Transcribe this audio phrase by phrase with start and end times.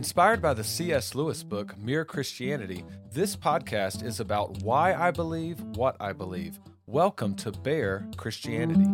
[0.00, 1.14] Inspired by the C.S.
[1.14, 6.58] Lewis book, Mere Christianity, this podcast is about why I believe what I believe.
[6.86, 8.86] Welcome to Bare Christianity.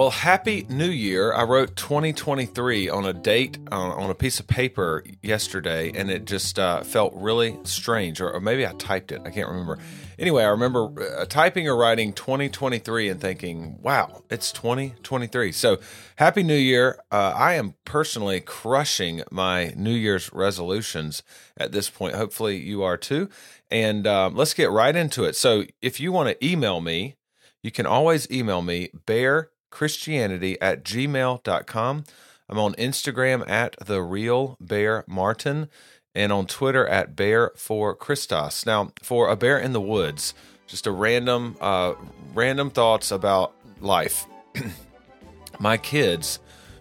[0.00, 1.34] Well, happy new year.
[1.34, 6.24] I wrote 2023 on a date on, on a piece of paper yesterday, and it
[6.26, 9.20] just uh, felt really strange, or, or, maybe I typed it.
[9.26, 9.78] I can't remember.
[10.20, 15.50] Anyway, I remember uh, typing or writing 2023 and thinking, wow, it's 2023.
[15.50, 15.78] So,
[16.16, 16.98] happy new year.
[17.10, 21.22] Uh, I am personally crushing my New Year's resolutions
[21.56, 22.16] at this point.
[22.16, 23.30] Hopefully, you are too.
[23.70, 25.36] And um, let's get right into it.
[25.36, 27.16] So, if you want to email me,
[27.62, 32.04] you can always email me, bare christianity at gmail.com.
[32.50, 35.70] I'm on Instagram at the real bear Martin
[36.14, 38.66] and on Twitter at bear for Christos.
[38.66, 40.34] Now, for a bear in the woods,
[40.66, 41.94] just a random, uh,
[42.34, 44.26] random thoughts about life.
[45.58, 46.38] My kids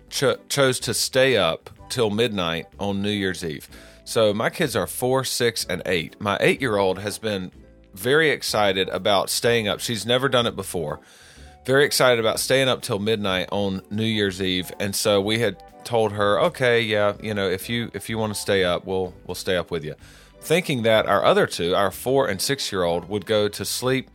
[0.10, 3.68] cho- chose to stay up till midnight on New Year's Eve.
[4.06, 6.20] So my kids are four, six, and eight.
[6.20, 7.52] My eight year old has been
[7.94, 9.80] very excited about staying up.
[9.80, 11.00] She's never done it before
[11.66, 15.58] very excited about staying up till midnight on New Year's Eve, and so we had
[15.84, 19.14] told her, okay, yeah, you know, if you if you want to stay up, we'll
[19.26, 19.96] we'll stay up with you.
[20.42, 24.10] Thinking that our other two, our four and six year old, would go to sleep,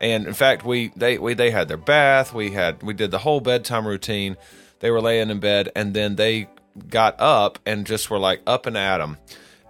[0.00, 3.18] and in fact, we they we they had their bath, we had we did the
[3.18, 4.36] whole bedtime routine.
[4.80, 6.48] They were laying in bed, and then they
[6.88, 9.18] got up and just were like up and at them.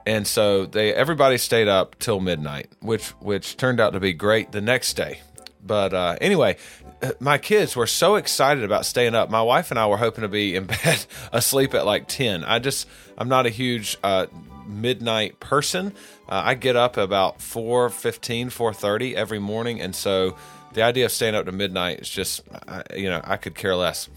[0.07, 4.53] And so they everybody stayed up till midnight, which which turned out to be great
[4.53, 5.21] the next day.
[5.69, 6.57] But uh, anyway,
[7.21, 9.31] my kids were so excited about staying up.
[9.31, 12.43] My wife and I were hoping to be in bed asleep at like 10.
[12.43, 14.27] I just, I'm not a huge uh,
[14.67, 15.93] midnight person.
[16.29, 19.81] Uh, I get up about 4.15, 4.30 every morning.
[19.81, 20.37] And so
[20.73, 22.43] the idea of staying up to midnight is just,
[22.97, 24.09] you know, I could care less.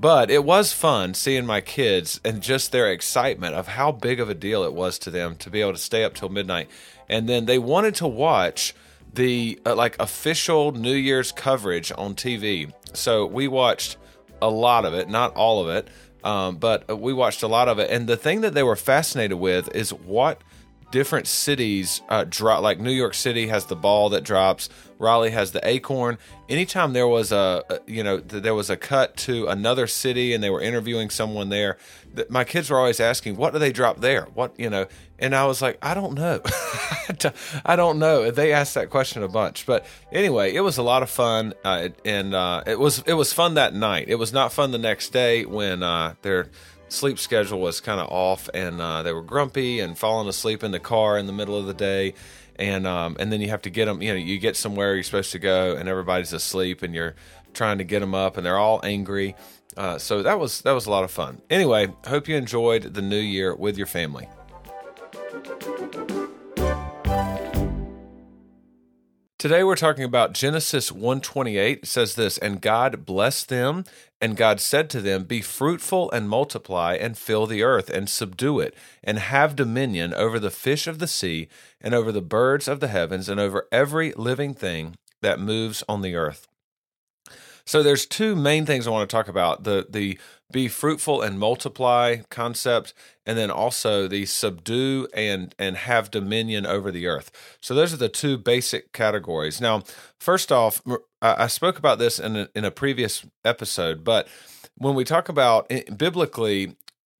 [0.00, 4.30] But it was fun seeing my kids and just their excitement of how big of
[4.30, 6.70] a deal it was to them to be able to stay up till midnight.
[7.08, 8.74] And then they wanted to watch–
[9.12, 12.72] the uh, like official New Year's coverage on TV.
[12.92, 13.96] So we watched
[14.40, 15.88] a lot of it, not all of it,
[16.24, 17.90] um, but we watched a lot of it.
[17.90, 20.42] And the thing that they were fascinated with is what
[20.92, 22.62] different cities uh, drop.
[22.62, 24.68] Like New York City has the ball that drops.
[24.98, 26.18] Raleigh has the acorn.
[26.48, 30.50] Anytime there was a, you know, there was a cut to another city and they
[30.50, 31.76] were interviewing someone there,
[32.28, 34.28] my kids were always asking, "What do they drop there?
[34.34, 34.86] What you know?"
[35.18, 36.40] And I was like, "I don't know,
[37.64, 41.02] I don't know." They asked that question a bunch, but anyway, it was a lot
[41.02, 44.08] of fun, uh, and uh, it was it was fun that night.
[44.08, 46.48] It was not fun the next day when uh, their
[46.92, 50.70] sleep schedule was kind of off, and uh, they were grumpy and falling asleep in
[50.70, 52.14] the car in the middle of the day.
[52.56, 54.02] And um, and then you have to get them.
[54.02, 57.14] You know, you get somewhere you're supposed to go, and everybody's asleep, and you're
[57.54, 59.34] trying to get them up, and they're all angry
[59.76, 61.40] uh, so that was that was a lot of fun.
[61.48, 64.28] Anyway, hope you enjoyed the new year with your family.
[69.42, 71.78] Today we're talking about Genesis 128.
[71.78, 73.84] It says this, and God blessed them,
[74.20, 78.60] and God said to them, Be fruitful and multiply, and fill the earth, and subdue
[78.60, 78.72] it,
[79.02, 81.48] and have dominion over the fish of the sea,
[81.80, 86.02] and over the birds of the heavens, and over every living thing that moves on
[86.02, 86.46] the earth.
[87.64, 90.18] So there's two main things I want to talk about: the the
[90.52, 92.92] be fruitful and multiply concept,
[93.24, 97.58] and then also the subdue and and have dominion over the earth.
[97.60, 99.60] So those are the two basic categories.
[99.60, 99.82] Now,
[100.20, 100.82] first off,
[101.20, 104.28] I spoke about this in a, in a previous episode, but
[104.76, 106.76] when we talk about eh, biblically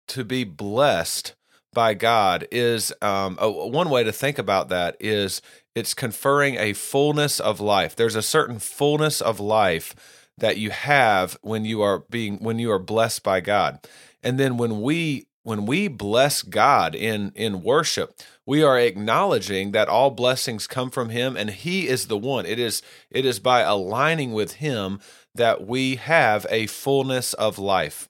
[0.09, 1.35] to be blessed
[1.73, 5.41] by God is um, a, one way to think about that is
[5.75, 7.97] it's conferring a fullness of life.
[7.97, 9.95] There's a certain fullness of life
[10.39, 13.87] that you have when you are being when you are blessed by God.
[14.23, 19.89] And then when we when we bless God in in worship, we are acknowledging that
[19.89, 22.47] all blessings come from him and he is the one.
[22.47, 25.01] It is it is by aligning with him
[25.35, 28.09] that we have a fullness of life.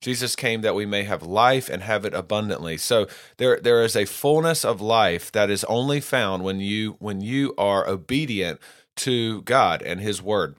[0.00, 2.76] Jesus came that we may have life and have it abundantly.
[2.76, 3.06] So
[3.38, 7.54] there there is a fullness of life that is only found when you when you
[7.56, 8.60] are obedient
[8.96, 10.56] to God and his word.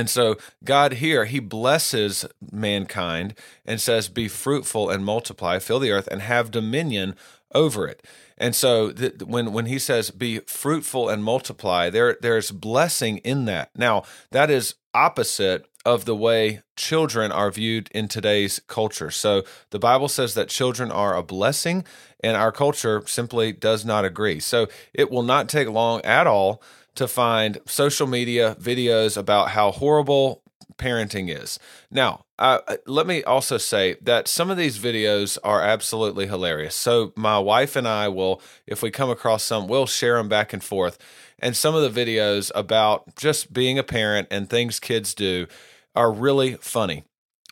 [0.00, 3.34] And so God here, he blesses mankind
[3.66, 7.16] and says, Be fruitful and multiply, fill the earth, and have dominion
[7.54, 8.02] over it.
[8.38, 13.44] And so th- when when he says be fruitful and multiply, there there's blessing in
[13.44, 13.72] that.
[13.76, 19.10] Now, that is opposite of the way children are viewed in today's culture.
[19.10, 21.84] So the Bible says that children are a blessing
[22.20, 24.40] and our culture simply does not agree.
[24.40, 26.62] So it will not take long at all
[26.94, 30.42] to find social media videos about how horrible
[30.80, 31.58] parenting is.
[31.90, 36.74] Now, uh, let me also say that some of these videos are absolutely hilarious.
[36.74, 40.52] So, my wife and I will, if we come across some, we'll share them back
[40.52, 40.98] and forth.
[41.38, 45.46] And some of the videos about just being a parent and things kids do
[45.94, 47.04] are really funny.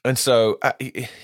[0.04, 0.58] And so,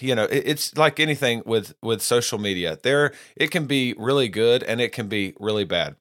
[0.00, 2.78] you know, it's like anything with with social media.
[2.82, 5.96] There, it can be really good and it can be really bad.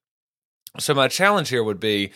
[0.80, 2.12] So, my challenge here would be: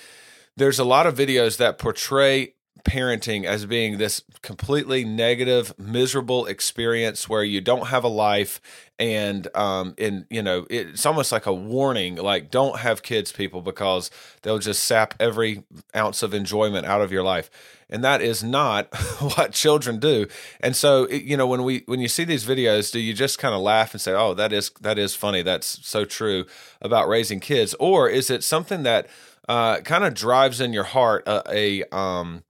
[0.56, 2.54] there's a lot of videos that portray
[2.88, 8.62] parenting as being this completely negative, miserable experience where you don't have a life,
[8.98, 13.62] and um, and you know it's almost like a warning, like don't have kids, people,
[13.62, 14.10] because
[14.42, 15.63] they'll just sap every
[15.95, 17.51] ounce of enjoyment out of your life,
[17.89, 18.88] and that is not
[19.36, 20.25] what children do.
[20.62, 23.54] And so you know when we when you see these videos, do you just kind
[23.54, 25.42] of laugh and say, "Oh, that is that is funny.
[25.42, 26.45] That's so true
[26.81, 29.07] about raising kids," or is it something that
[29.48, 32.44] uh, kind of drives in your heart a, a um,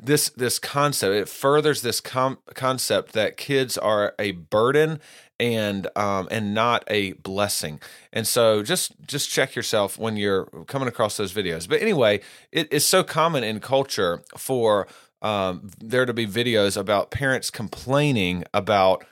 [0.00, 1.14] this this concept.
[1.14, 5.00] It furthers this com- concept that kids are a burden
[5.40, 7.80] and um, and not a blessing.
[8.12, 11.68] And so just just check yourself when you're coming across those videos.
[11.68, 12.20] But anyway,
[12.52, 14.86] it is so common in culture for
[15.22, 19.04] um, there to be videos about parents complaining about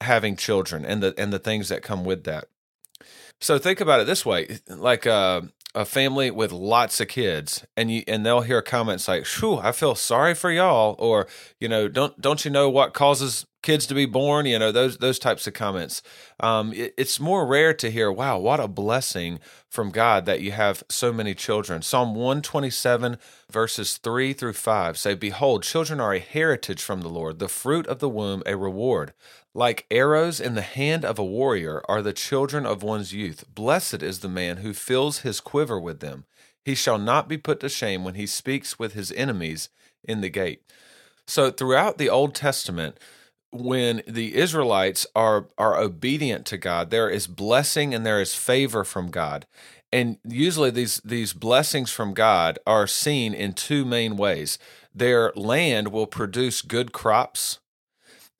[0.00, 2.46] having children and the and the things that come with that.
[3.40, 5.42] So think about it this way: like uh,
[5.74, 9.72] a family with lots of kids and you and they'll hear comments like "Whew, I
[9.72, 11.26] feel sorry for y'all," or
[11.60, 14.98] you know, "Don't don't you know what causes kids to be born?" You know, those
[14.98, 16.02] those types of comments.
[16.40, 19.38] Um, it, it's more rare to hear, "Wow, what a blessing
[19.68, 23.18] from God that you have so many children." Psalm one twenty seven
[23.50, 27.86] verses three through five say, "Behold, children are a heritage from the Lord; the fruit
[27.86, 29.12] of the womb a reward."
[29.54, 33.44] Like arrows in the hand of a warrior are the children of one's youth.
[33.54, 36.24] Blessed is the man who fills his quiver with them.
[36.64, 39.68] He shall not be put to shame when he speaks with his enemies
[40.04, 40.62] in the gate.
[41.26, 42.98] So, throughout the Old Testament,
[43.52, 48.82] when the Israelites are are obedient to God, there is blessing and there is favor
[48.82, 49.46] from God.
[49.92, 54.58] And usually these these blessings from God are seen in two main ways.
[54.94, 57.60] Their land will produce good crops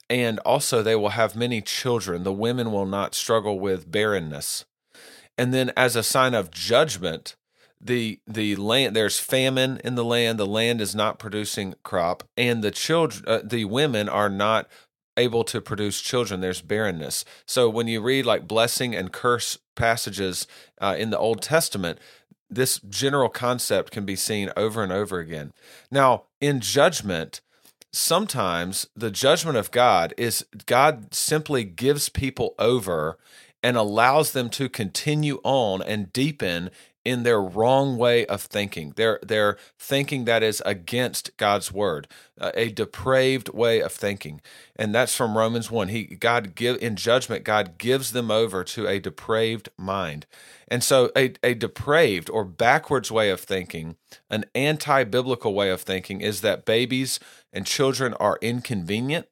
[0.08, 2.22] and also they will have many children.
[2.22, 4.64] The women will not struggle with barrenness.
[5.38, 7.36] And then as a sign of judgment,
[7.80, 12.62] the the land there's famine in the land the land is not producing crop and
[12.62, 14.68] the children uh, the women are not
[15.16, 17.24] able to produce children there's barrenness.
[17.46, 20.46] So when you read like blessing and curse passages
[20.80, 21.98] uh, in the old testament
[22.48, 25.52] this general concept can be seen over and over again.
[25.90, 27.40] Now in judgment
[27.92, 33.18] sometimes the judgment of God is God simply gives people over
[33.62, 36.70] and allows them to continue on and deepen
[37.04, 38.92] in their wrong way of thinking.
[38.96, 42.08] Their their thinking that is against God's word,
[42.40, 44.40] uh, a depraved way of thinking.
[44.76, 45.88] And that's from Romans 1.
[45.88, 50.26] He God give in judgment God gives them over to a depraved mind.
[50.68, 53.96] And so a a depraved or backwards way of thinking,
[54.30, 57.18] an anti-biblical way of thinking is that babies
[57.52, 59.26] and children are inconvenient.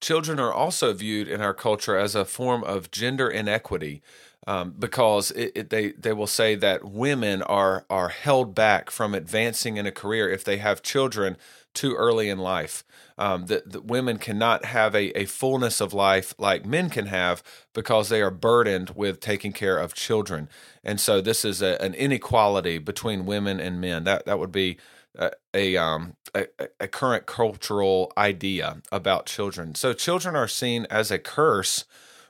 [0.00, 4.02] Children are also viewed in our culture as a form of gender inequity
[4.46, 9.14] um, because it, it, they they will say that women are are held back from
[9.14, 11.36] advancing in a career if they have children
[11.72, 12.84] too early in life.
[13.16, 17.44] Um, that, that women cannot have a, a fullness of life like men can have
[17.72, 20.48] because they are burdened with taking care of children,
[20.82, 24.04] and so this is a, an inequality between women and men.
[24.04, 24.78] That that would be
[25.16, 26.46] a a, um, a,
[26.80, 29.74] a current cultural idea about children.
[29.76, 31.84] So children are seen as a curse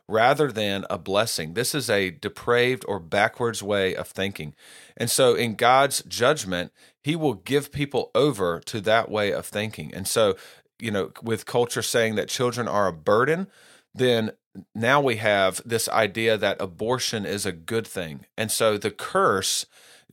[0.09, 1.55] rather than a blessing.
[1.55, 4.55] This is a depraved or backwards way of thinking.
[4.97, 9.95] And so, in God's judgment, He will give people over to that way of thinking.
[9.95, 10.37] And so,
[10.79, 13.49] you know, with culture saying that children are a burden,
[13.95, 14.33] then
[14.75, 18.27] now we have this idea that abortion is a good thing.
[18.37, 19.67] And so, the curse,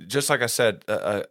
[0.07, 1.23] just like I said, uh, uh,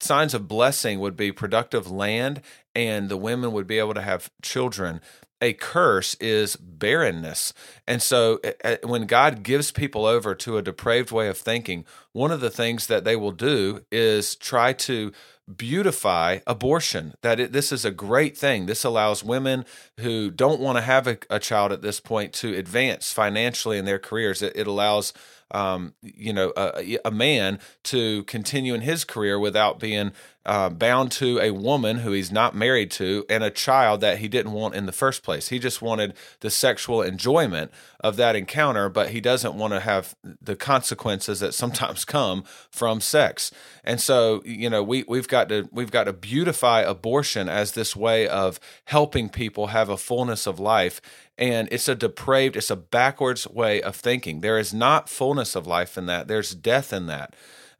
[0.00, 2.42] signs of blessing would be productive land
[2.74, 5.00] and the women would be able to have children.
[5.40, 7.52] A curse is barrenness.
[7.86, 8.40] And so
[8.82, 12.86] when God gives people over to a depraved way of thinking, one of the things
[12.86, 15.12] that they will do is try to
[15.56, 17.14] beautify abortion.
[17.22, 18.66] That it, this is a great thing.
[18.66, 19.64] This allows women
[20.00, 23.84] who don't want to have a, a, child at this point to advance financially in
[23.84, 24.40] their careers.
[24.42, 25.12] It, it allows
[25.50, 30.12] um, you know, a, a, man to continue in his career without being
[30.46, 34.28] uh, bound to a woman who he's not married to and a child that he
[34.28, 35.48] didn't want in the first place.
[35.48, 37.70] He just wanted the sexual enjoyment
[38.00, 43.00] of that encounter, but he doesn't want to have the consequences that sometimes come from
[43.00, 43.50] sex.
[43.84, 47.96] And so, you know, we we've got to we've got to beautify abortion as this
[47.96, 51.00] way of helping people have a fullness of life
[51.36, 55.66] and it's a depraved it's a backwards way of thinking there is not fullness of
[55.66, 57.34] life in that there's death in that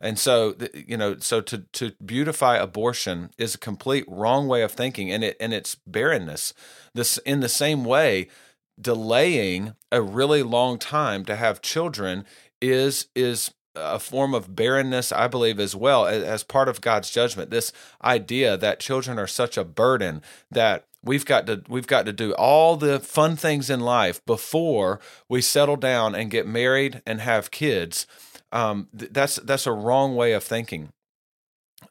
[0.05, 4.73] and so, you know, so to to beautify abortion is a complete wrong way of
[4.73, 6.53] thinking, and it and it's barrenness.
[6.95, 8.29] This in the same way,
[8.79, 12.27] delaying a really long time to have children
[12.61, 17.51] is is a form of barrenness, I believe, as well as part of God's judgment.
[17.51, 17.73] This
[18.05, 20.21] idea that children are such a burden
[20.51, 25.01] that we've got to we've got to do all the fun things in life before
[25.29, 28.07] we settle down and get married and have kids
[28.55, 30.91] um, th- that's that's a wrong way of thinking.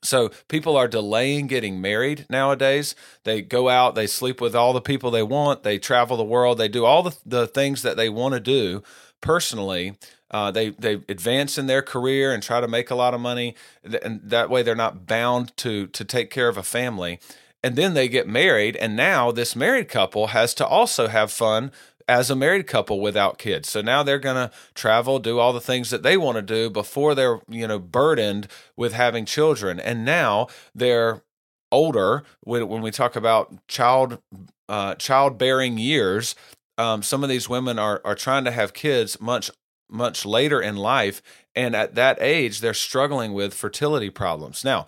[0.02, 2.96] So people are delaying getting married nowadays.
[3.26, 6.58] They go out, they sleep with all the people they want, they travel the world,
[6.58, 8.82] they do all the, the things that they want to do
[9.22, 9.98] personally.
[10.32, 13.56] Uh, they they advance in their career and try to make a lot of money,
[13.84, 17.20] and that way they're not bound to to take care of a family.
[17.64, 21.72] And then they get married, and now this married couple has to also have fun
[22.08, 23.70] as a married couple without kids.
[23.70, 26.70] So now they're going to travel, do all the things that they want to do
[26.70, 29.80] before they're, you know, burdened with having children.
[29.80, 31.22] And now they're
[31.72, 34.20] older when, we talk about child
[34.70, 36.36] uh, childbearing years.
[36.78, 39.52] Um, some of these women are are trying to have kids much
[39.90, 41.22] much later in life,
[41.56, 44.64] and at that age, they're struggling with fertility problems.
[44.64, 44.88] Now,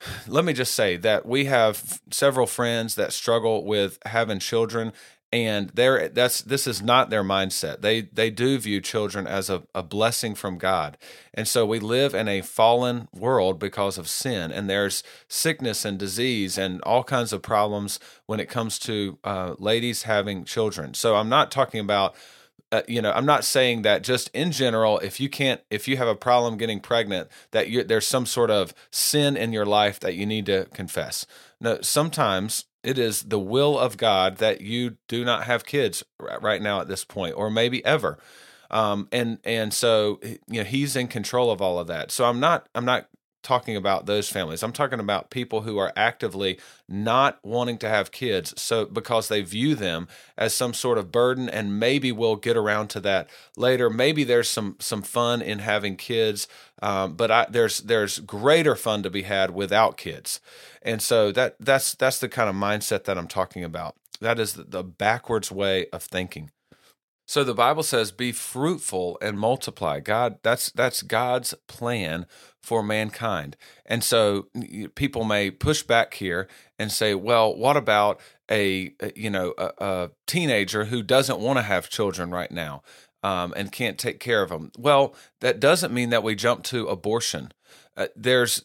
[0.26, 4.92] let me just say that we have several friends that struggle with having children
[5.32, 7.80] and they're that's this is not their mindset.
[7.80, 10.96] They they do view children as a, a blessing from god.
[11.32, 15.98] And so we live in a fallen world because of sin and there's sickness and
[15.98, 20.94] disease and all kinds of problems when it comes to uh, ladies having children.
[20.94, 22.14] So i'm not talking about
[22.74, 25.96] uh, you know i'm not saying that just in general if you can't if you
[25.96, 30.00] have a problem getting pregnant that you there's some sort of sin in your life
[30.00, 31.26] that you need to confess
[31.60, 36.60] no sometimes it is the will of God that you do not have kids right
[36.60, 38.18] now at this point, or maybe ever.
[38.70, 42.10] Um, and and so you know he's in control of all of that.
[42.10, 43.08] So I'm not I'm not
[43.44, 44.62] talking about those families.
[44.62, 46.58] I'm talking about people who are actively
[46.88, 51.48] not wanting to have kids so because they view them as some sort of burden
[51.48, 53.88] and maybe we'll get around to that later.
[53.88, 56.48] Maybe there's some some fun in having kids,
[56.82, 60.40] um, but I, there's there's greater fun to be had without kids.
[60.82, 63.94] And so that that's that's the kind of mindset that I'm talking about.
[64.20, 66.50] That is the, the backwards way of thinking.
[67.26, 72.26] So the Bible says, "Be fruitful and multiply." God, that's that's God's plan
[72.60, 73.56] for mankind.
[73.86, 74.48] And so
[74.94, 80.10] people may push back here and say, "Well, what about a you know a, a
[80.26, 82.82] teenager who doesn't want to have children right now
[83.22, 86.88] um, and can't take care of them?" Well, that doesn't mean that we jump to
[86.88, 87.52] abortion.
[87.96, 88.62] Uh, there's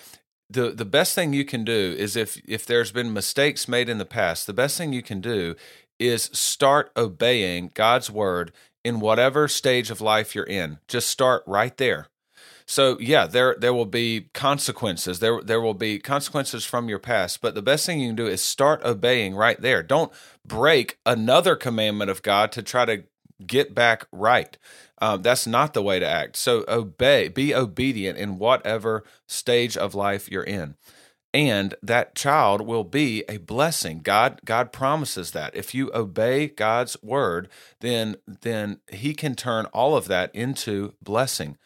[0.50, 3.98] the the best thing you can do is if if there's been mistakes made in
[3.98, 5.56] the past, the best thing you can do
[5.98, 8.52] is start obeying God's word
[8.84, 10.78] in whatever stage of life you're in.
[10.88, 12.08] Just start right there.
[12.66, 15.20] So yeah, there there will be consequences.
[15.20, 18.26] There there will be consequences from your past, but the best thing you can do
[18.26, 19.82] is start obeying right there.
[19.82, 20.12] Don't
[20.44, 23.04] break another commandment of God to try to
[23.46, 24.58] get back right.
[25.00, 26.36] Um, that's not the way to act.
[26.36, 30.74] So obey, be obedient in whatever stage of life you're in
[31.38, 34.00] and that child will be a blessing.
[34.00, 35.54] God god promises that.
[35.54, 41.56] If you obey god's word then then he can turn all of that into blessing.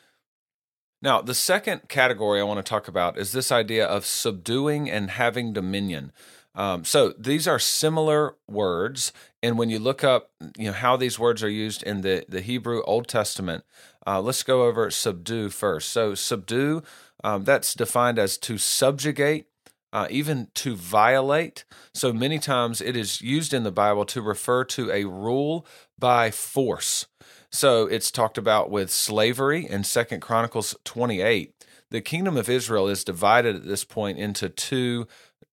[1.01, 5.11] Now the second category i want to talk about is this idea of subduing and
[5.11, 6.13] having dominion.
[6.55, 9.11] Um, so these are similar words
[9.43, 12.43] and when you look up you know how these words are used in the, the
[12.43, 13.65] hebrew old testament
[14.07, 15.89] uh, let's go over subdue first.
[15.89, 16.83] So subdue
[17.25, 19.47] um, that's defined as to subjugate
[19.93, 21.65] uh, even to violate.
[21.95, 25.67] So many times it is used in the Bible to refer to a rule
[25.99, 27.07] by force.
[27.51, 31.55] So it's talked about with slavery in Second Chronicles 28.
[31.91, 35.07] The kingdom of Israel is divided at this point into two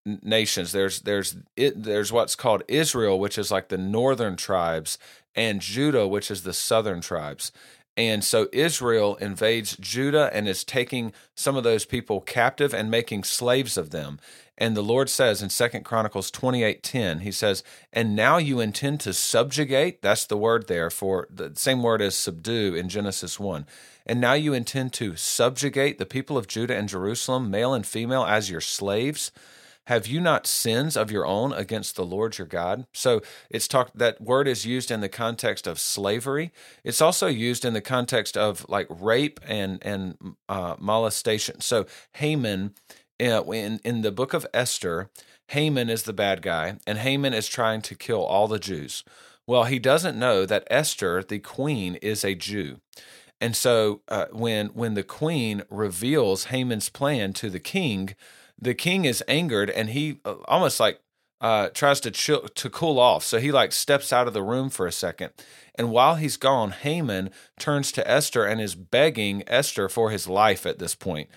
[0.05, 0.71] nations.
[0.71, 4.97] There's there's it, there's what's called Israel, which is like the northern tribes,
[5.35, 7.51] and Judah, which is the southern tribes.
[7.97, 13.23] And so Israel invades Judah and is taking some of those people captive and making
[13.25, 14.19] slaves of them.
[14.57, 19.13] And the Lord says in Second Chronicles 28:10, he says, "And now you intend to
[19.13, 23.65] subjugate, that's the word there for the same word as subdue in Genesis 1.
[24.05, 28.25] And now you intend to subjugate the people of Judah and Jerusalem, male and female
[28.25, 29.31] as your slaves."
[29.89, 32.85] Have you not sins of your own against the Lord your God?
[32.93, 36.51] So it's talked that word is used in the context of slavery.
[36.83, 41.61] It's also used in the context of like rape and and uh, molestation.
[41.61, 42.75] So Haman,
[43.19, 45.09] uh, in in the book of Esther,
[45.47, 49.03] Haman is the bad guy, and Haman is trying to kill all the Jews.
[49.47, 52.79] Well, he doesn't know that Esther, the queen, is a Jew.
[53.41, 58.13] And so uh, when when the queen reveals Haman's plan to the king,
[58.61, 60.99] the king is angered and he uh, almost like
[61.41, 63.23] uh, tries to chill, to cool off.
[63.23, 65.31] So he like steps out of the room for a second.
[65.75, 70.65] And while he's gone, Haman turns to Esther and is begging Esther for his life
[70.65, 71.29] at this point.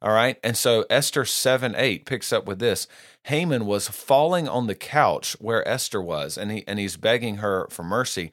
[0.00, 0.38] All right.
[0.42, 2.88] And so Esther 7 8 picks up with this.
[3.24, 7.66] Haman was falling on the couch where Esther was, and he and he's begging her
[7.68, 8.32] for mercy.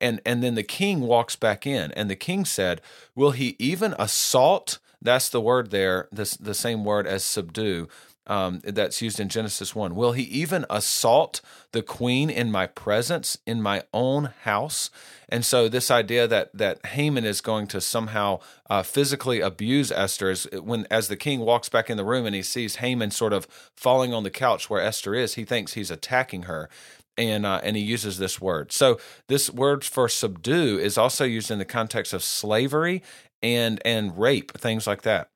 [0.00, 2.80] And and then the king walks back in, and the king said,
[3.14, 7.88] Will he even assault that's the word there, this, the same word as subdue.
[8.24, 9.96] Um, that's used in Genesis 1.
[9.96, 11.40] Will he even assault
[11.72, 14.90] the queen in my presence, in my own house?
[15.28, 18.38] And so, this idea that that Haman is going to somehow
[18.70, 22.34] uh, physically abuse Esther is when, as the king walks back in the room and
[22.34, 25.90] he sees Haman sort of falling on the couch where Esther is, he thinks he's
[25.90, 26.70] attacking her
[27.18, 28.72] and uh, and he uses this word.
[28.72, 33.02] So this word for subdue is also used in the context of slavery
[33.42, 35.28] and and rape, things like that.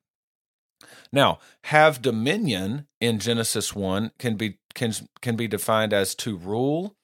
[1.11, 6.95] Now, have dominion in Genesis 1 can be can can be defined as to rule,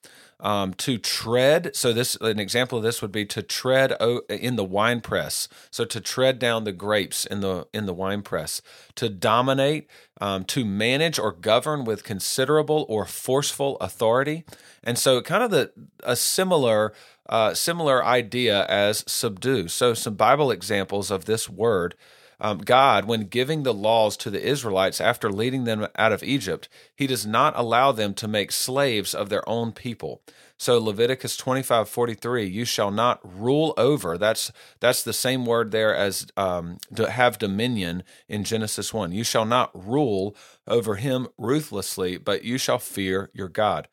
[0.44, 1.76] um, to tread.
[1.76, 3.94] So this an example of this would be to tread
[4.30, 5.48] in the wine press.
[5.72, 8.62] So to tread down the grapes in the in the wine press,
[8.96, 9.90] to dominate,
[10.22, 14.44] um, to manage or govern with considerable or forceful authority.
[14.84, 15.72] And so kind of the
[16.04, 16.94] a similar
[17.30, 19.70] uh, similar idea as subdue.
[19.70, 21.96] So, some Bible examples of this word.
[22.40, 26.70] Um, God, when giving the laws to the Israelites after leading them out of Egypt,
[26.96, 30.22] he does not allow them to make slaves of their own people.
[30.58, 34.18] So Leviticus 25, 43, you shall not rule over.
[34.18, 39.12] That's that's the same word there as um, to have dominion in Genesis 1.
[39.12, 40.36] You shall not rule
[40.68, 43.88] over him ruthlessly, but you shall fear your God.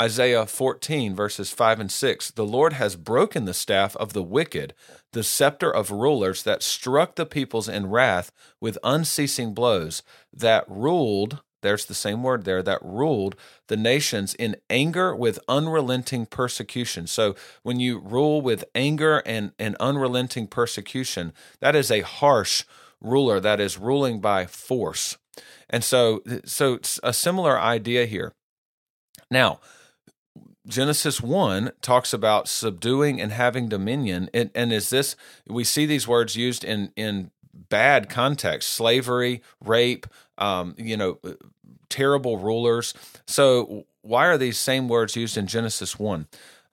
[0.00, 4.74] Isaiah 14, verses 5 and 6 The Lord has broken the staff of the wicked,
[5.12, 8.30] the scepter of rulers that struck the peoples in wrath
[8.60, 13.34] with unceasing blows, that ruled, there's the same word there, that ruled
[13.66, 17.08] the nations in anger with unrelenting persecution.
[17.08, 22.64] So when you rule with anger and, and unrelenting persecution, that is a harsh
[23.00, 25.18] ruler that is ruling by force.
[25.68, 28.32] And so, so it's a similar idea here.
[29.30, 29.60] Now,
[30.68, 34.28] Genesis 1 talks about subduing and having dominion.
[34.34, 40.06] And, and, is this, we see these words used in, in bad context slavery, rape,
[40.36, 41.18] um, you know,
[41.88, 42.94] terrible rulers.
[43.26, 46.26] So, why are these same words used in Genesis 1?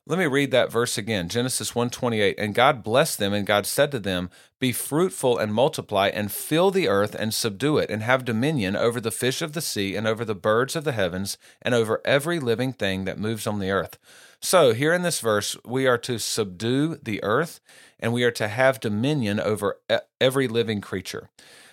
[0.08, 1.30] Let me read that verse again.
[1.30, 2.36] Genesis 1:28.
[2.38, 6.70] And God blessed them and God said to them, "Be fruitful and multiply and fill
[6.70, 10.06] the earth and subdue it and have dominion over the fish of the sea and
[10.06, 13.72] over the birds of the heavens and over every living thing that moves on the
[13.72, 13.98] earth."
[14.40, 17.60] So, here in this verse, we are to subdue the earth
[18.00, 19.80] and we are to have dominion over
[20.22, 21.32] every living creature.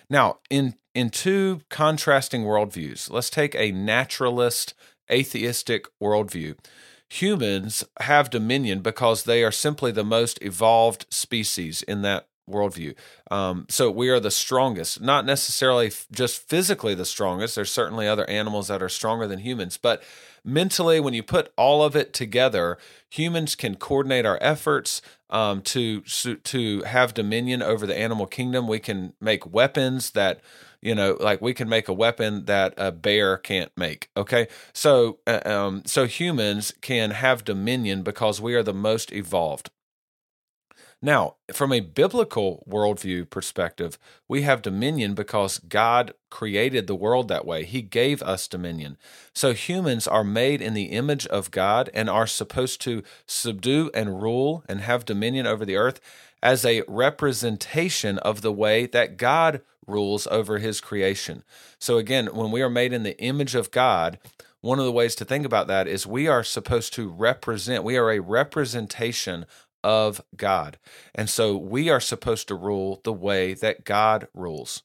[0.09, 4.73] Now, in in two contrasting worldviews, let's take a naturalist,
[5.11, 6.55] atheistic worldview
[7.13, 12.95] humans have dominion because they are simply the most evolved species in that worldview.
[13.29, 17.55] Um, so we are the strongest, not necessarily just physically the strongest.
[17.55, 20.01] There's certainly other animals that are stronger than humans, but
[20.43, 22.77] mentally, when you put all of it together,
[23.09, 28.67] humans can coordinate our efforts um, to to have dominion over the animal kingdom.
[28.67, 30.41] We can make weapons that
[30.83, 35.19] you know like we can make a weapon that a bear can't make okay so
[35.25, 39.69] uh, um, so humans can have dominion because we are the most evolved
[41.03, 47.45] now, from a biblical worldview perspective, we have dominion because God created the world that
[47.45, 47.65] way.
[47.65, 48.97] He gave us dominion.
[49.33, 54.21] So humans are made in the image of God and are supposed to subdue and
[54.21, 55.99] rule and have dominion over the earth
[56.41, 61.43] as a representation of the way that God rules over his creation.
[61.79, 64.19] So, again, when we are made in the image of God,
[64.61, 67.97] one of the ways to think about that is we are supposed to represent, we
[67.97, 69.45] are a representation
[69.83, 70.77] of God.
[71.13, 74.83] And so we are supposed to rule the way that God rules.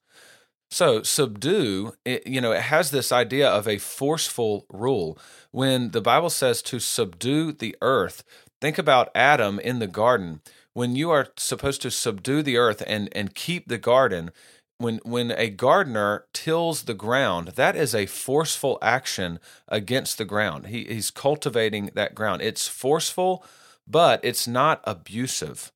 [0.70, 5.18] So, subdue, it, you know, it has this idea of a forceful rule.
[5.50, 8.22] When the Bible says to subdue the earth,
[8.60, 10.42] think about Adam in the garden.
[10.74, 14.30] When you are supposed to subdue the earth and, and keep the garden,
[14.78, 20.66] when when a gardener tills the ground, that is a forceful action against the ground.
[20.66, 22.42] He, he's cultivating that ground.
[22.42, 23.44] It's forceful,
[23.86, 25.72] but it's not abusive.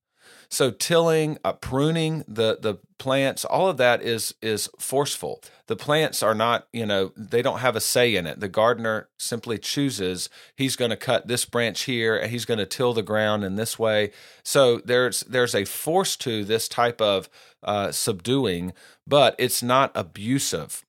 [0.53, 5.43] So tilling, uh, pruning the the plants, all of that is is forceful.
[5.67, 8.39] The plants are not, you know, they don't have a say in it.
[8.39, 12.67] The gardener simply chooses he's going to cut this branch here and he's going to
[12.67, 14.11] till the ground in this way.
[14.43, 17.31] So there's there's a force to this type of
[17.63, 18.75] uh, subduing,
[19.07, 20.85] but it's not abusive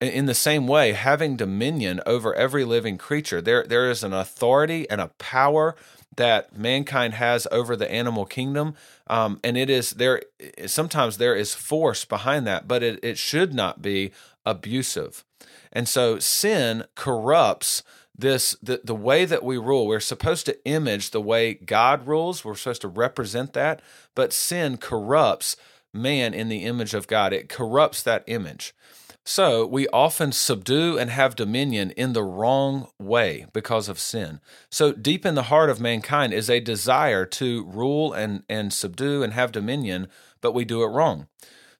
[0.00, 4.88] in the same way, having dominion over every living creature, there there is an authority
[4.88, 5.76] and a power
[6.16, 8.74] that mankind has over the animal kingdom,
[9.06, 10.22] um, and it is there.
[10.66, 14.12] Sometimes there is force behind that, but it it should not be
[14.44, 15.24] abusive,
[15.72, 17.82] and so sin corrupts
[18.16, 19.86] this the, the way that we rule.
[19.86, 22.44] We're supposed to image the way god rules.
[22.44, 23.80] We're supposed to represent that
[24.14, 25.56] but sin corrupts
[25.92, 27.32] man in the image of god.
[27.32, 28.74] It corrupts that image
[29.24, 34.40] so we often subdue and have dominion in the wrong way because of sin.
[34.70, 39.22] So deep in the heart of mankind is a desire to rule and, and subdue
[39.22, 40.08] and have dominion,
[40.40, 41.28] but we do it wrong.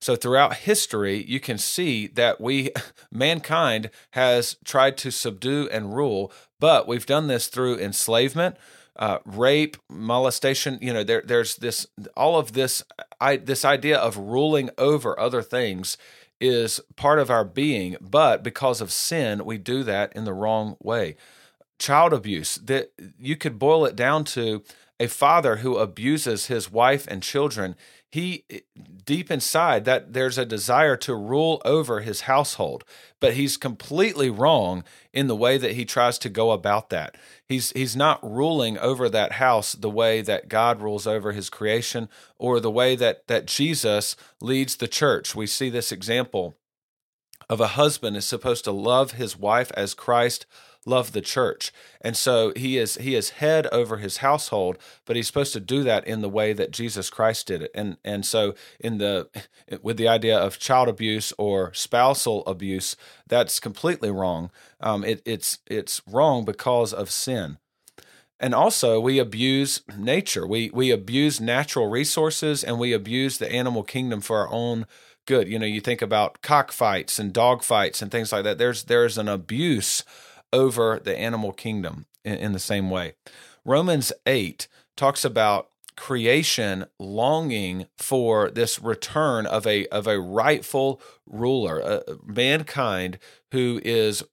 [0.01, 2.71] So throughout history, you can see that we,
[3.11, 8.57] mankind, has tried to subdue and rule, but we've done this through enslavement,
[8.97, 10.79] uh, rape, molestation.
[10.81, 12.83] You know, there, there's this, all of this,
[13.21, 15.99] I, this idea of ruling over other things
[16.41, 20.77] is part of our being, but because of sin, we do that in the wrong
[20.81, 21.17] way.
[21.79, 24.63] Child abuse, that you could boil it down to
[24.99, 27.75] a father who abuses his wife and children
[28.11, 28.45] he
[29.05, 32.85] deep inside that there's a desire to rule over his household
[33.21, 37.17] but he's completely wrong in the way that he tries to go about that.
[37.47, 42.09] He's he's not ruling over that house the way that God rules over his creation
[42.39, 45.35] or the way that that Jesus leads the church.
[45.35, 46.57] We see this example
[47.49, 50.47] of a husband is supposed to love his wife as Christ
[50.87, 51.73] love the church.
[52.01, 55.83] And so he is he is head over his household, but he's supposed to do
[55.85, 57.71] that in the way that Jesus Christ did it.
[57.75, 59.29] And and so in the
[59.83, 64.51] with the idea of child abuse or spousal abuse, that's completely wrong.
[64.81, 67.59] Um, it, it's it's wrong because of sin.
[68.43, 70.47] And also, we abuse nature.
[70.47, 74.87] We we abuse natural resources, and we abuse the animal kingdom for our own
[75.27, 75.47] good.
[75.47, 78.57] You know, you think about cockfights and dogfights and things like that.
[78.57, 80.05] There's there's an abuse
[80.53, 83.15] over the animal kingdom in, in the same way.
[83.65, 92.03] Romans 8 talks about creation longing for this return of a of a rightful ruler,
[92.25, 93.19] mankind
[93.53, 94.25] who is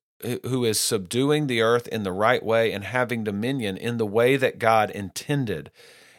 [0.43, 4.36] who is subduing the earth in the right way and having dominion in the way
[4.36, 5.69] that God intended.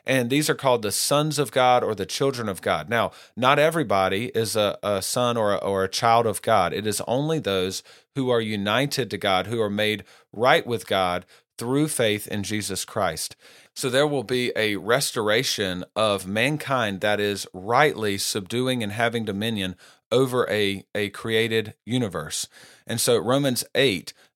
[0.09, 2.89] And these are called the sons of God or the children of God.
[2.89, 6.73] Now, not everybody is a, a son or a, or a child of God.
[6.73, 7.83] It is only those
[8.15, 11.27] who are united to God, who are made right with God
[11.59, 13.37] through faith in Jesus Christ.
[13.75, 19.77] So there will be a restoration of mankind that is rightly subduing and having dominion
[20.11, 22.49] over a, a created universe.
[22.87, 24.15] And so Romans 8,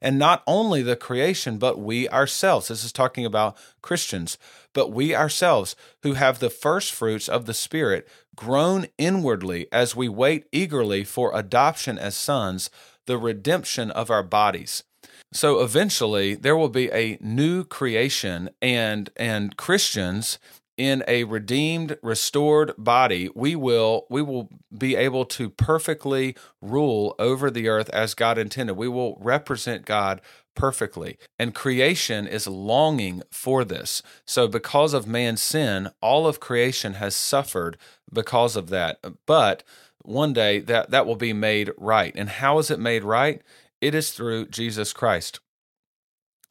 [0.00, 2.68] and not only the creation, but we ourselves.
[2.68, 4.38] This is talking about Christians,
[4.72, 10.08] but we ourselves who have the first fruits of the Spirit groan inwardly as we
[10.08, 12.70] wait eagerly for adoption as sons,
[13.06, 14.84] the redemption of our bodies.
[15.32, 20.38] So eventually there will be a new creation and and Christians
[20.78, 27.50] in a redeemed restored body we will we will be able to perfectly rule over
[27.50, 28.76] the earth as God intended.
[28.76, 30.20] We will represent God
[30.54, 31.18] perfectly.
[31.38, 34.02] And creation is longing for this.
[34.24, 37.76] So because of man's sin all of creation has suffered
[38.12, 39.00] because of that.
[39.26, 39.64] But
[40.02, 42.14] one day that that will be made right.
[42.14, 43.42] And how is it made right?
[43.80, 45.40] It is through Jesus Christ.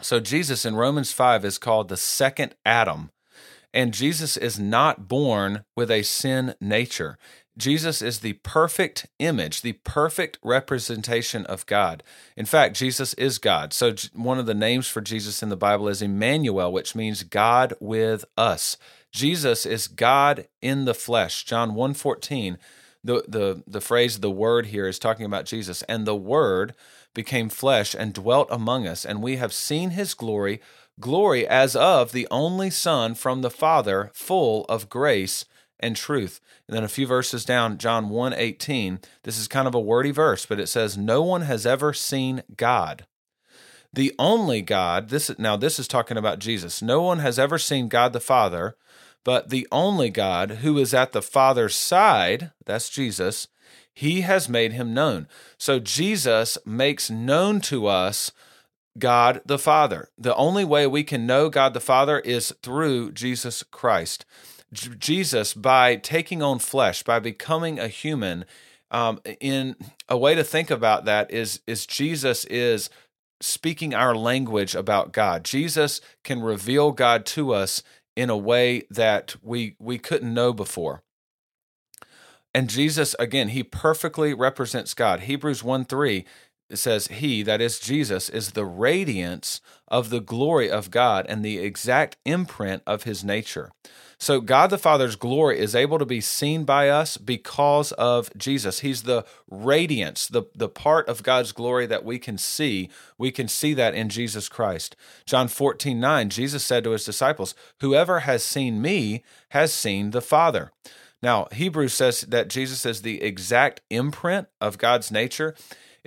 [0.01, 3.09] So Jesus in Romans 5 is called the second Adam
[3.73, 7.17] And Jesus is not born with a sin nature.
[7.57, 12.03] Jesus is the perfect image, the perfect representation of God.
[12.35, 13.73] In fact, Jesus is God.
[13.73, 17.73] So, one of the names for Jesus in the Bible is Emmanuel, which means God
[17.79, 18.77] with us.
[19.11, 21.43] Jesus is God in the flesh.
[21.45, 22.57] John 1:14,
[23.03, 25.81] the, the, the phrase the word here is talking about Jesus.
[25.83, 26.75] And the word
[27.15, 30.61] became flesh and dwelt among us, and we have seen his glory,
[30.99, 35.45] glory as of the only Son from the Father, full of grace
[35.79, 36.39] and truth.
[36.67, 40.11] And then a few verses down, John 1 18, this is kind of a wordy
[40.11, 43.05] verse, but it says, No one has ever seen God.
[43.93, 46.81] The only God, this now this is talking about Jesus.
[46.81, 48.75] No one has ever seen God the Father,
[49.23, 53.47] but the only God who is at the Father's side, that's Jesus,
[53.93, 55.27] he has made him known.
[55.57, 58.31] So Jesus makes known to us
[58.99, 60.09] God the Father.
[60.17, 64.25] The only way we can know God the Father is through Jesus Christ.
[64.73, 68.45] Jesus, by taking on flesh, by becoming a human,
[68.91, 69.75] um, in
[70.09, 72.89] a way to think about that is is Jesus is
[73.39, 75.43] speaking our language about God.
[75.43, 77.83] Jesus can reveal God to us
[78.15, 81.03] in a way that we we couldn't know before.
[82.53, 85.21] And Jesus, again, he perfectly represents God.
[85.21, 86.25] Hebrews 1 3
[86.73, 91.59] says, He, that is Jesus, is the radiance of the glory of God and the
[91.59, 93.71] exact imprint of his nature.
[94.19, 98.79] So, God the Father's glory is able to be seen by us because of Jesus.
[98.79, 102.89] He's the radiance, the, the part of God's glory that we can see.
[103.19, 104.95] We can see that in Jesus Christ.
[105.27, 110.21] John 14, 9, Jesus said to his disciples, Whoever has seen me has seen the
[110.21, 110.71] Father.
[111.21, 115.55] Now, Hebrews says that Jesus is the exact imprint of God's nature.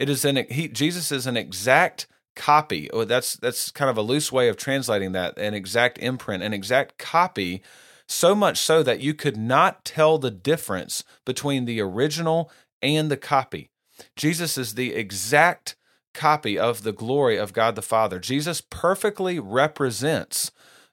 [0.01, 2.91] It is an he, Jesus is an exact copy.
[2.91, 5.39] Oh, that's that's kind of a loose way of translating that.
[5.39, 7.63] An exact imprint, an exact copy
[8.09, 13.17] so much so that you could not tell the difference between the original and the
[13.17, 13.71] copy.
[14.17, 15.77] Jesus is the exact
[16.15, 18.19] copy of the glory of God the Father.
[18.19, 20.51] Jesus perfectly represents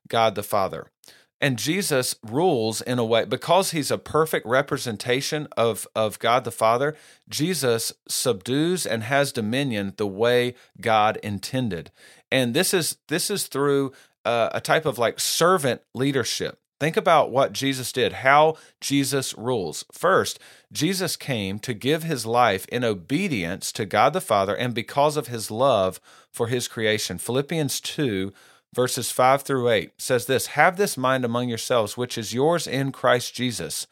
[0.09, 0.91] God the Father.
[1.39, 6.51] And Jesus rules in a way, because he's a perfect representation of, of God the
[6.51, 6.95] Father,
[7.29, 11.91] Jesus subdues and has dominion the way God intended.
[12.31, 13.93] And this is this is through
[14.25, 16.59] uh, a type of like servant leadership.
[16.79, 19.83] Think about what Jesus did, how Jesus rules.
[19.91, 20.37] First,
[20.71, 25.27] Jesus came to give his life in obedience to God the Father and because of
[25.27, 25.99] his love
[26.31, 27.17] for his creation.
[27.17, 28.31] Philippians 2,
[28.77, 32.91] verses 5 through 8 says this Have this mind among yourselves, which is yours in
[32.91, 33.87] Christ Jesus,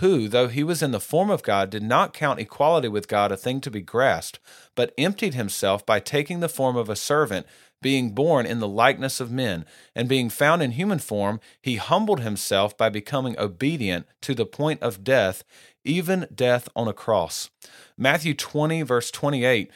[0.00, 3.30] who, though he was in the form of God, did not count equality with God
[3.30, 4.40] a thing to be grasped,
[4.74, 7.46] but emptied himself by taking the form of a servant
[7.82, 12.20] being born in the likeness of men, and being found in human form, he humbled
[12.20, 15.44] himself by becoming obedient to the point of death,
[15.84, 17.50] even death on a cross.
[17.98, 19.70] Matthew 20, verse 28,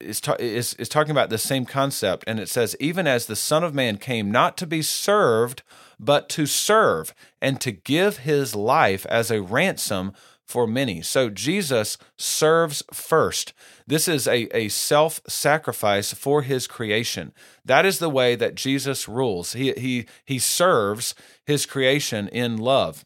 [0.00, 3.36] is, ta- is, is talking about the same concept, and it says, Even as the
[3.36, 5.62] Son of Man came not to be served,
[5.98, 10.12] but to serve, and to give his life as a ransom
[10.50, 11.00] for many.
[11.00, 13.52] So Jesus serves first.
[13.86, 17.32] This is a, a self sacrifice for his creation.
[17.64, 19.52] That is the way that Jesus rules.
[19.52, 21.14] He, he, he serves
[21.46, 23.04] his creation in love.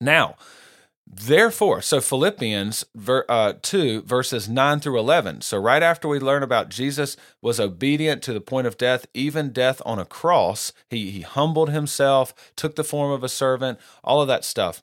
[0.00, 0.34] Now,
[1.12, 5.42] therefore, so Philippians ver, uh, 2, verses 9 through 11.
[5.42, 9.52] So, right after we learn about Jesus was obedient to the point of death, even
[9.52, 14.20] death on a cross, he, he humbled himself, took the form of a servant, all
[14.20, 14.82] of that stuff.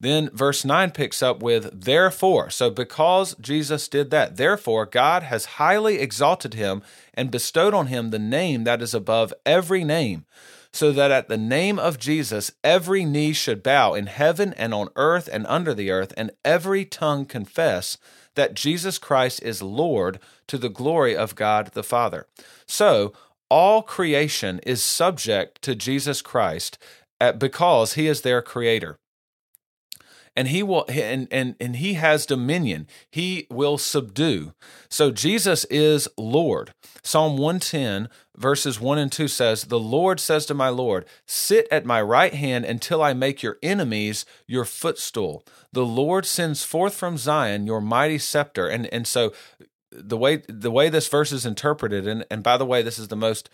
[0.00, 2.50] Then verse 9 picks up with, therefore.
[2.50, 6.82] So, because Jesus did that, therefore, God has highly exalted him
[7.14, 10.24] and bestowed on him the name that is above every name,
[10.72, 14.88] so that at the name of Jesus every knee should bow in heaven and on
[14.96, 17.98] earth and under the earth, and every tongue confess
[18.34, 22.26] that Jesus Christ is Lord to the glory of God the Father.
[22.66, 23.12] So,
[23.50, 26.78] all creation is subject to Jesus Christ
[27.38, 28.98] because he is their creator
[30.38, 32.86] and he will and and and he has dominion.
[33.10, 34.52] He will subdue.
[34.88, 36.72] So jesus is lord.
[37.02, 41.84] Psalm 110 verses 1 and 2 says the lord says to my lord sit at
[41.84, 45.44] my right hand until i make your enemies your footstool.
[45.72, 48.68] The lord sends forth from zion your mighty scepter.
[48.68, 49.32] And and so
[49.90, 53.08] the way the way this verse is interpreted and and by the way this is
[53.08, 53.50] the most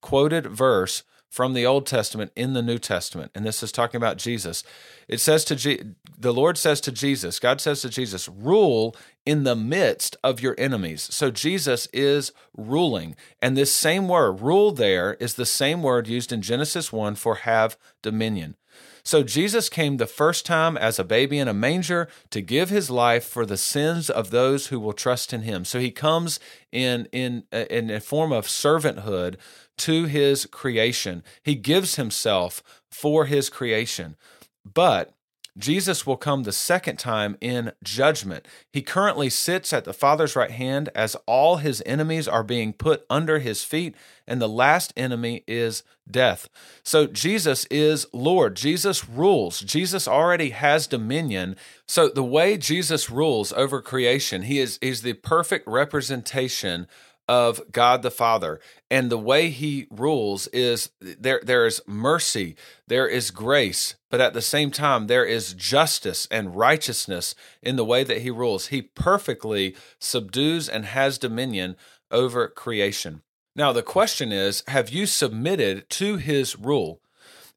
[0.00, 4.16] quoted verse from the Old Testament in the New Testament, and this is talking about
[4.16, 4.64] Jesus.
[5.08, 5.82] It says to Je-
[6.18, 10.54] the Lord says to Jesus, God says to Jesus, rule in the midst of your
[10.58, 11.02] enemies.
[11.12, 13.14] So Jesus is ruling.
[13.42, 17.36] And this same word, rule there, is the same word used in Genesis 1 for
[17.36, 18.56] have dominion.
[19.02, 22.90] So Jesus came the first time as a baby in a manger to give his
[22.90, 25.64] life for the sins of those who will trust in him.
[25.64, 26.38] So he comes
[26.70, 29.36] in in uh, in a form of servanthood
[29.78, 31.22] to his creation.
[31.42, 34.16] He gives himself for his creation.
[34.64, 35.14] But
[35.58, 38.46] Jesus will come the second time in judgment.
[38.72, 43.04] He currently sits at the Father's right hand as all his enemies are being put
[43.10, 43.94] under his feet,
[44.26, 46.48] and the last enemy is death.
[46.82, 48.54] So Jesus is Lord.
[48.54, 49.60] Jesus rules.
[49.60, 51.56] Jesus already has dominion.
[51.86, 56.86] So the way Jesus rules over creation, he is he's the perfect representation
[57.28, 58.58] of God the Father.
[58.90, 64.32] And the way he rules is there there is mercy, there is grace, but at
[64.32, 68.68] the same time there is justice and righteousness in the way that he rules.
[68.68, 71.76] He perfectly subdues and has dominion
[72.10, 73.22] over creation.
[73.54, 77.00] Now the question is, have you submitted to his rule?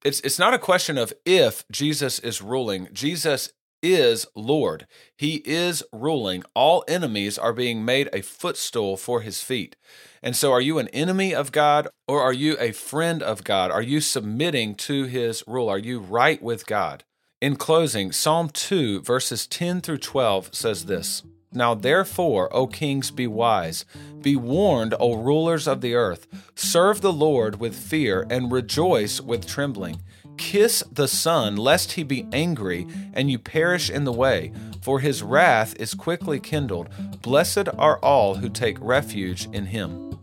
[0.04, 2.90] It's it's not a question of if Jesus is ruling.
[2.92, 4.88] Jesus is Lord.
[5.16, 6.44] He is ruling.
[6.54, 9.76] All enemies are being made a footstool for his feet.
[10.24, 13.72] And so, are you an enemy of God or are you a friend of God?
[13.72, 15.70] Are you submitting to his rule?
[15.70, 17.04] Are you right with God?
[17.42, 23.26] In closing, Psalm 2, verses 10 through 12 says this Now therefore, O kings, be
[23.26, 23.84] wise.
[24.22, 26.28] Be warned, O rulers of the earth.
[26.54, 30.02] Serve the Lord with fear and rejoice with trembling.
[30.38, 35.24] Kiss the Son, lest he be angry and you perish in the way, for his
[35.24, 36.90] wrath is quickly kindled.
[37.22, 40.20] Blessed are all who take refuge in him.